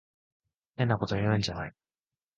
[0.77, 1.73] 変なことを言うんじゃない。